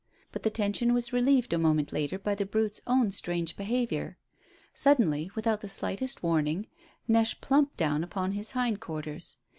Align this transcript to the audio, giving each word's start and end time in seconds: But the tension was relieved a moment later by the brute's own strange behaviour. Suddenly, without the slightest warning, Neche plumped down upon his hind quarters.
But 0.31 0.41
the 0.41 0.49
tension 0.49 0.95
was 0.95 1.13
relieved 1.13 1.53
a 1.53 1.59
moment 1.59 1.93
later 1.93 2.17
by 2.17 2.33
the 2.33 2.43
brute's 2.43 2.81
own 2.87 3.11
strange 3.11 3.55
behaviour. 3.55 4.17
Suddenly, 4.73 5.29
without 5.35 5.61
the 5.61 5.69
slightest 5.69 6.23
warning, 6.23 6.65
Neche 7.07 7.39
plumped 7.39 7.77
down 7.77 8.03
upon 8.03 8.31
his 8.31 8.49
hind 8.57 8.79
quarters. 8.79 9.37